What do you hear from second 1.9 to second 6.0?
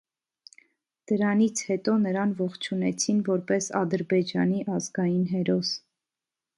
նրան ողջունեցին որպես Ադրբեջանի ազգային հերոս: